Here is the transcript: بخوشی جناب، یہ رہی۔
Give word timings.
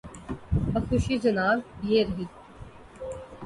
بخوشی 0.73 1.15
جناب، 1.23 1.57
یہ 1.89 2.03
رہی۔ 2.07 2.25